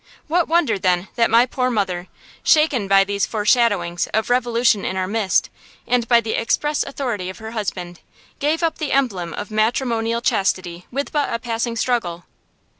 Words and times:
What 0.27 0.47
wonder, 0.47 0.79
then, 0.79 1.09
that 1.13 1.29
my 1.29 1.45
poor 1.45 1.69
mother, 1.69 2.07
shaken 2.41 2.87
by 2.87 3.03
these 3.03 3.27
foreshadowings 3.27 4.07
of 4.15 4.31
revolution 4.31 4.83
in 4.83 4.97
our 4.97 5.05
midst, 5.05 5.51
and 5.85 6.07
by 6.07 6.21
the 6.21 6.31
express 6.33 6.83
authority 6.83 7.29
of 7.29 7.37
her 7.37 7.51
husband, 7.51 7.99
gave 8.39 8.63
up 8.63 8.79
the 8.79 8.93
emblem 8.93 9.31
of 9.31 9.51
matrimonial 9.51 10.19
chastity 10.21 10.87
with 10.89 11.11
but 11.11 11.31
a 11.31 11.37
passing 11.37 11.75
struggle? 11.75 12.25